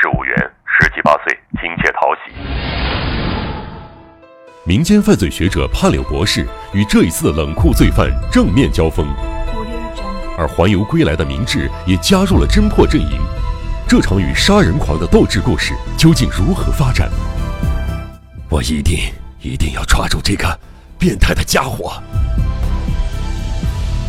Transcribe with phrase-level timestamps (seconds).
[0.00, 2.32] 事务员，十七八岁，亲切讨喜。
[4.64, 9.06] 民间犯罪学者潘柳博士与这一次的冷酷罪犯正面交锋，
[10.38, 13.20] 而环游归来的明智也加入了侦破阵营。
[13.86, 17.10] 这场与杀人狂的斗智故事究竟如何发展？
[18.48, 18.98] 我一定
[19.40, 20.58] 一定要抓住这个
[20.98, 22.02] 变态的家伙！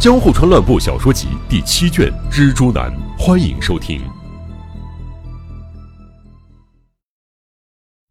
[0.02, 4.00] 《江户川乱步小说集》第七卷《蜘蛛男》，欢迎收听。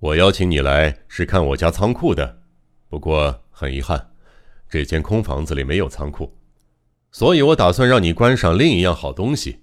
[0.00, 2.42] 我邀请你来是看我家仓库的，
[2.88, 4.12] 不过很遗憾，
[4.70, 6.38] 这间空房子里没有仓库，
[7.10, 9.58] 所以我打算让你观赏另一样好东西，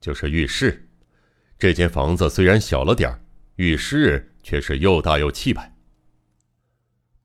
[0.00, 0.88] 就是浴室。
[1.58, 3.20] 这间房子虽然小了点儿，
[3.56, 5.76] 浴室却是又大又气派。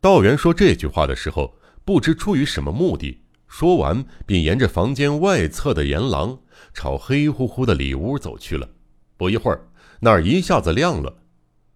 [0.02, 6.38] 道元说这句话的时候，不知出于什么目的，说完便沿着房间外侧的沿廊
[6.74, 8.70] 朝黑乎乎的里屋走去了。
[9.16, 9.70] 不一会儿，
[10.02, 11.21] 那儿一下子亮了，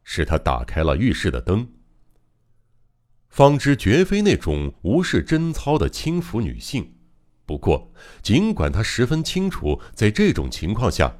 [0.06, 1.68] 是他打开了浴室的灯。
[3.28, 6.94] 方知绝非那种无视贞操的轻浮女性，
[7.46, 11.18] 不过尽管他十分清楚，在这种情况下。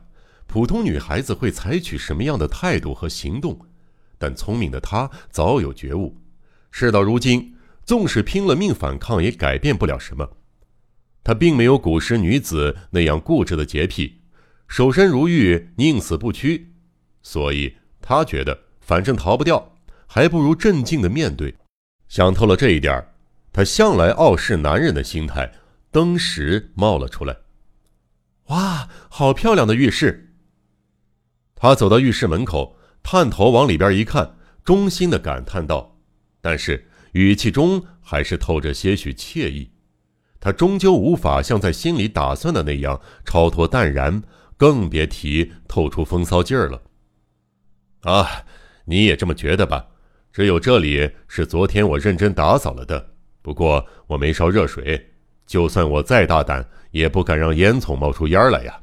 [0.48, 3.60] 普通女孩子会采取什么样的态度和行动？
[4.20, 6.22] 但聪明的她早有觉悟。
[6.70, 10.38] 事到如今，纵使拼了命反抗，也改变不了什么。
[11.24, 14.22] 她并没有古时女子那样固执的洁癖，
[14.68, 16.76] 守身如玉，宁死不屈。
[17.24, 19.74] 所以她觉得，反正逃不掉，
[20.06, 21.56] 还不如镇静的面对。
[22.08, 23.04] 想透了这一点，
[23.52, 25.52] 他向来傲视男人的心态，
[25.90, 27.36] 登时冒了出来。
[28.50, 30.36] 哇，好漂亮的浴室！
[31.56, 35.98] 他走到浴室门口，探头往里边一看，衷心的感叹道
[36.40, 39.72] ：“但是语气中还是透着些许惬意。
[40.40, 44.22] 他终究无法像在心里打算的那样超脱淡然，
[44.58, 46.84] 更别提透出风骚劲儿了。”
[48.06, 48.46] 啊，
[48.86, 49.88] 你也这么觉得吧？
[50.32, 55.14] 只有这里是昨天我认真打扫了的，不过我没烧热水，
[55.46, 58.82] 就算我再大胆，也不敢让烟囱冒出烟来呀。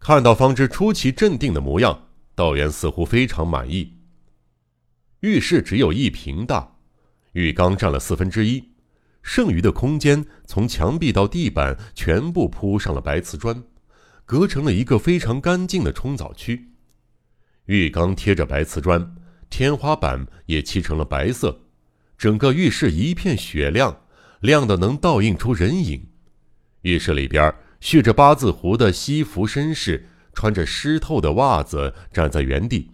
[0.00, 3.98] 看到方知出奇镇定的模样，道元似乎非常满意。
[5.20, 6.76] 浴室只有一平大，
[7.34, 8.72] 浴缸占了四分之一，
[9.22, 13.62] 剩余的空间从墙壁到地板全部铺上了白瓷砖，
[14.24, 16.71] 隔成了一个非常干净的冲澡区。
[17.66, 19.14] 浴缸贴着白瓷砖，
[19.50, 21.60] 天花板也漆成了白色，
[22.16, 24.04] 整个浴室一片雪亮，
[24.40, 26.08] 亮的能倒映出人影。
[26.82, 27.54] 浴室里边。
[27.82, 32.92] 蓄着八字胡的西服绅士，穿着湿透的袜子站在原地。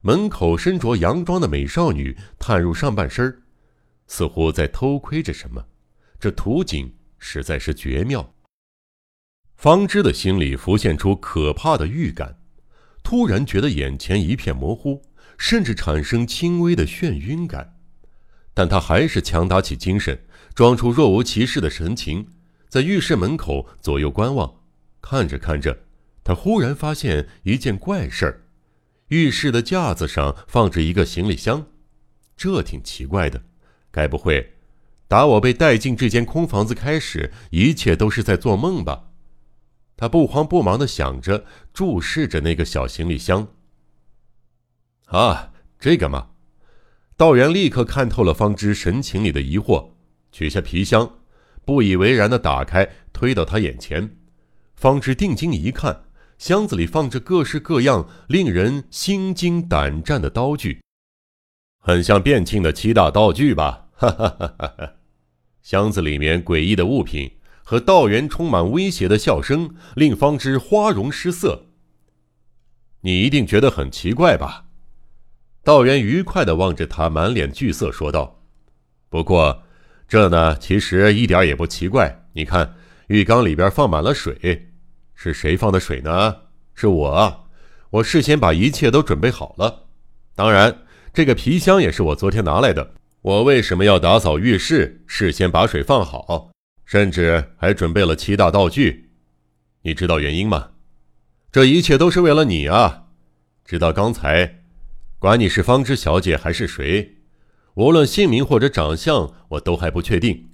[0.00, 3.42] 门口身着洋装的美少女探入上半身，
[4.06, 5.66] 似乎在偷窥着什么。
[6.20, 8.32] 这图景实在是绝妙。
[9.56, 12.38] 方知的心里浮现出可怕的预感，
[13.02, 15.02] 突然觉得眼前一片模糊，
[15.36, 17.76] 甚至产生轻微的眩晕感。
[18.54, 20.20] 但他还是强打起精神，
[20.54, 22.26] 装出若无其事的神情。
[22.68, 24.54] 在浴室门口左右观望，
[25.00, 25.78] 看着看着，
[26.24, 28.40] 他忽然发现一件怪事儿：
[29.08, 31.66] 浴室的架子上放着一个行李箱，
[32.36, 33.42] 这挺奇怪的。
[33.90, 34.54] 该不会，
[35.06, 39.11] 打我被带进这间空房子开始，一切都是在做梦吧？
[40.02, 43.46] 他不慌不忙地想着，注视着那个小行李箱。
[45.04, 46.30] 啊，这个嘛，
[47.16, 49.90] 道元立刻看透了方知神情里的疑惑，
[50.32, 51.08] 取下皮箱。
[51.64, 54.16] 不以为然的打开，推到他眼前。
[54.74, 60.80] 方知定睛一看，箱子里放着各式各样、令人心惊胆战的刀具，
[61.78, 63.86] 很像变庆的七大道具吧？
[63.92, 64.94] 哈哈哈哈哈！
[65.62, 67.30] 箱子里面诡异的物品
[67.62, 71.66] 和道元充满威胁的笑声，令方知花容失色。
[73.02, 74.66] 你一定觉得很奇怪吧？
[75.64, 78.42] 道元愉快地望着他，满脸惧色说道
[79.08, 79.62] ：“不过……”
[80.08, 82.26] 这呢，其实一点也不奇怪。
[82.34, 82.74] 你看，
[83.06, 84.68] 浴缸里边放满了水，
[85.14, 86.36] 是谁放的水呢？
[86.74, 87.48] 是我，
[87.88, 89.84] 我事先把一切都准备好了。
[90.34, 90.82] 当然，
[91.14, 92.92] 这个皮箱也是我昨天拿来的。
[93.22, 95.02] 我为什么要打扫浴室？
[95.06, 96.50] 事先把水放好，
[96.92, 99.12] 甚至还准备了七大道具。
[99.80, 100.72] 你知道原因吗？
[101.50, 103.04] 这一切都是为了你啊！
[103.64, 104.64] 直到刚才，
[105.18, 107.16] 管你是方知小姐还是谁。
[107.76, 110.50] 无论姓名或者长相，我都还不确定。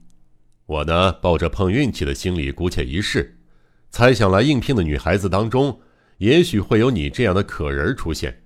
[0.66, 3.40] 我呢，抱着碰运气的心理，姑且一试。
[3.90, 5.80] 猜想来应聘的女孩子当中，
[6.18, 8.44] 也许会有你这样的可人出现。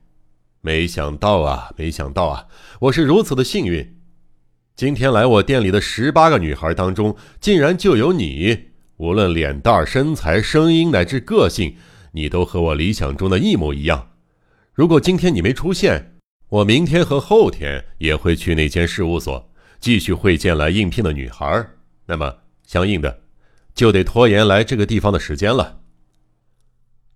[0.62, 2.46] 没想到啊，没想到啊，
[2.80, 3.98] 我是如此的幸运。
[4.74, 8.70] 今天来我店里的十八个女孩当中，竟然就有你。
[8.96, 11.76] 无论脸蛋、身材、声音乃至个性，
[12.12, 14.12] 你都和我理想中的一模一样。
[14.72, 16.14] 如果今天你没出现，
[16.48, 21.66] 我明天和后天也会去那间事务所继续会见来应聘的女孩。
[22.06, 23.20] 那么，相应的，
[23.74, 25.81] 就得拖延来这个地方的时间了。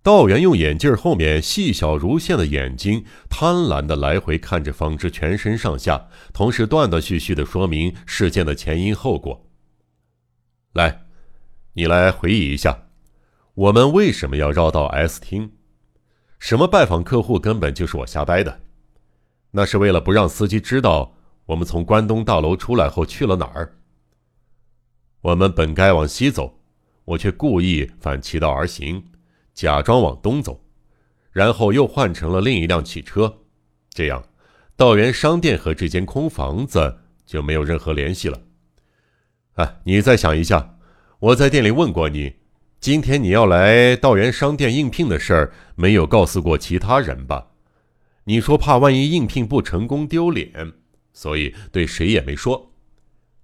[0.06, 9.50] 道元用眼镜后面细小如线的眼睛，贪婪地来回看着方知全身上下，同时断断续续地说明事件的前因后果。
[10.74, 11.06] 来，
[11.72, 12.84] 你来回忆一下。
[13.54, 15.50] 我们为什么要绕到 S 厅？
[16.38, 18.60] 什么拜访客户根本就是我瞎掰的，
[19.50, 21.16] 那是为了不让司机知道
[21.46, 23.76] 我们从关东大楼出来后去了哪儿。
[25.22, 26.60] 我们本该往西走，
[27.06, 29.02] 我却故意反其道而行，
[29.56, 30.60] 假装往东走，
[31.32, 33.38] 然后又换成了另一辆汽车，
[33.88, 34.22] 这样
[34.76, 38.38] 道元商店和这间空房子就没有任何联系了。
[39.54, 40.76] 啊，你再想一下，
[41.18, 42.34] 我在店里问过你。
[42.78, 47.46] 今天你要来道元商店应聘的事儿，没有告诉过其他人吧？
[48.24, 50.74] 你说怕万一应聘不成功丢脸，
[51.14, 52.74] 所以对谁也没说。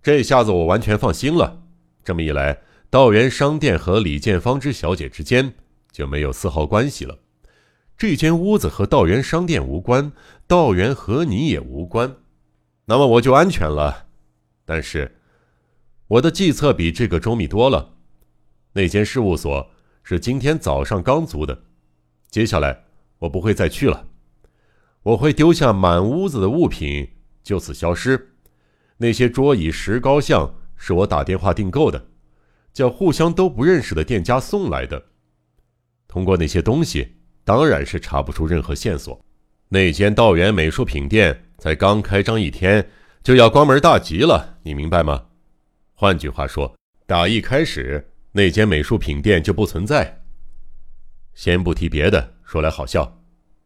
[0.02, 1.62] 这下子我完全放心了。
[2.04, 2.58] 这么一来，
[2.90, 5.54] 道元商店和李建芳之小姐之间
[5.92, 7.18] 就没有丝毫关系了。
[7.96, 10.10] 这间屋子和道元商店无关，
[10.48, 12.16] 道元和你也无关，
[12.86, 14.06] 那么我就安全了。
[14.64, 15.20] 但是，
[16.08, 17.94] 我的计策比这个周密多了。
[18.72, 19.70] 那间事务所
[20.02, 21.62] 是今天早上刚租的，
[22.28, 22.84] 接下来
[23.18, 24.08] 我不会再去了。
[25.02, 27.08] 我会丢下满屋子的物品，
[27.42, 28.34] 就此消失。
[28.96, 32.06] 那些桌椅、石膏像是我打电话订购的，
[32.72, 35.04] 叫互相都不认识的店家送来的。
[36.12, 39.18] 通过那些东西，当然是查不出任何线索。
[39.70, 42.86] 那间道元美术品店才刚开张一天，
[43.22, 45.28] 就要关门大吉了，你明白吗？
[45.94, 46.76] 换句话说，
[47.06, 48.10] 打一开始。
[48.32, 50.22] 那间美术品店就不存在。
[51.32, 53.22] 先不提别的，说来好笑，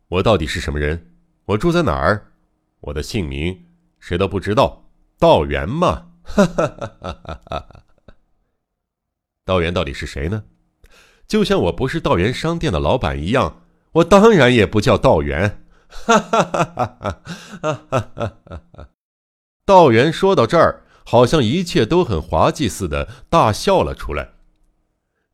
[0.06, 1.14] 我到底是什么人？
[1.46, 2.30] 我住在哪儿？
[2.78, 3.66] 我的姓名
[3.98, 4.88] 谁都不知道，
[5.18, 7.82] 道元嘛，哈哈哈哈哈哈！
[9.44, 10.44] 道元到底是谁呢？
[11.26, 13.62] 就像我不是道元商店的老板一样，
[13.92, 15.62] 我当然也不叫道元。
[15.88, 17.22] 哈哈哈哈
[17.62, 17.86] 哈！
[17.90, 18.10] 哈
[18.72, 18.88] 哈！
[19.64, 24.30] 道元说到这儿，好像一切都很滑稽似的，大笑了出来。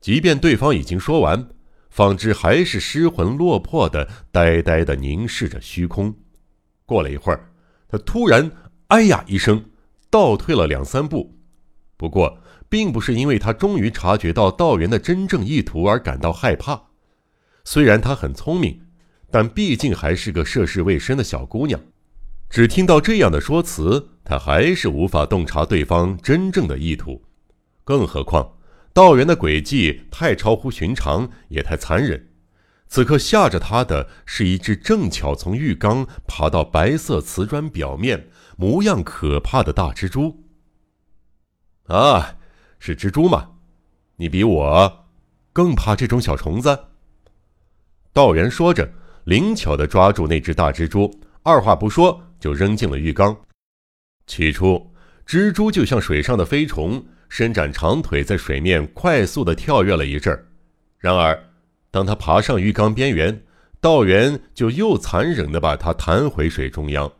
[0.01, 1.49] 即便对方已经说完，
[1.91, 6.15] 方知还是失魂落魄的，呆呆的凝视着虚空。
[6.85, 7.53] 过了一会儿，
[7.89, 8.51] 他突然
[8.89, 9.65] “哎呀”一声，
[10.11, 11.39] 倒退了两三步。
[11.97, 12.39] 不过，
[12.73, 16.85] 并不是因为他终于察觉到道元的真正意图而感到害怕。
[17.65, 18.81] 虽然他很聪明，
[19.31, 21.79] 但毕竟还是个涉世未深的小姑娘。
[22.49, 27.23] 只听到这样的说辞，他还是无法洞察对方真正的意图。
[27.85, 28.55] 更何况。
[28.95, 32.31] 道元的诡计太超乎寻常，也太残忍。
[32.89, 40.45] 此刻吓着他的是一只正巧从浴缸爬到白色瓷砖表面、模样可怕的大蜘蛛。
[41.89, 42.37] 啊，
[42.85, 43.49] 是蜘蛛吗？
[44.17, 45.07] 你比我
[45.53, 46.77] 更怕这种小虫子？
[48.13, 48.91] 道元说着，
[49.23, 51.09] 灵巧地抓住那只大蜘蛛，
[51.45, 53.37] 二话不说就扔进了浴缸。
[54.27, 54.91] 起初，
[55.25, 57.01] 蜘蛛就像水上的飞虫。
[57.29, 60.45] 伸展长腿，在水面快速的跳跃了一阵儿。
[60.99, 61.41] 然而，
[61.93, 63.45] 当他爬上浴缸边缘，
[63.81, 67.11] 道元就又残忍的把它弹回水中央。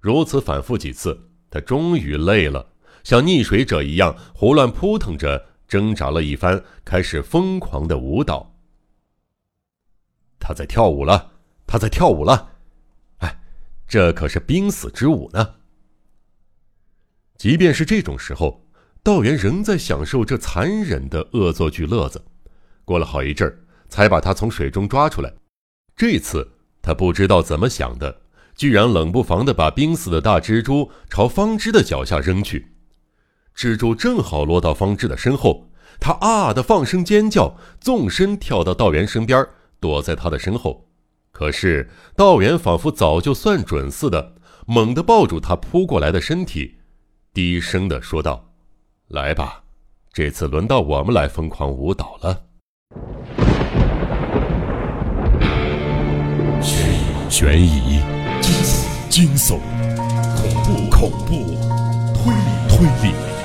[0.00, 1.18] 如此反复几次，
[1.50, 2.71] 他终于累了，
[3.04, 8.54] 像溺水者一样胡乱扑腾着，挣扎了一番，开始疯狂的舞蹈。
[10.38, 11.32] 他在跳舞了，
[11.66, 12.52] 他在跳舞了。
[13.18, 13.40] 哎，
[13.86, 15.54] 这可是濒死之舞呢。
[17.36, 18.60] 即便是这种时候。
[19.04, 22.24] 道元仍在享受这残忍的恶作剧乐子，
[22.84, 25.34] 过了好一阵儿，才把他从水中抓出来。
[25.96, 28.22] 这次他不知道怎么想的，
[28.54, 32.71] 居然冷不防的把濒死的大蜘蛛朝方知的脚下扔去。
[33.56, 35.68] 蜘蛛正好落到方志的身后，
[36.00, 39.46] 他啊的放声尖叫，纵身跳到道元身边，
[39.78, 40.88] 躲在他的身后。
[41.30, 44.34] 可是道元仿佛早就算准似的，
[44.66, 46.76] 猛地抱住他扑过来的身体，
[47.32, 48.52] 低声的说道。
[49.08, 49.62] 来吧，
[50.12, 52.42] 这次轮到我们来疯狂舞蹈了。
[57.28, 58.00] 悬疑、
[59.08, 59.58] 惊悚、
[60.36, 61.34] 恐怖、恐怖、
[62.12, 63.14] 推理、推理，《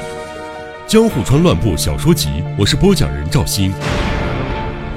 [0.88, 3.74] 江户川乱步小说集》，我是播讲人赵鑫，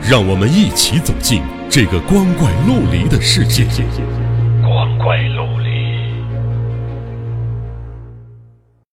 [0.09, 3.66] 让我们一起走进这个光怪陆离的世界。
[4.62, 5.39] 光怪陆。